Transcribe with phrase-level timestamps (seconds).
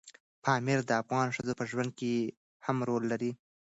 [0.43, 2.13] پامیر د افغان ښځو په ژوند کې
[2.65, 3.31] هم رول لري.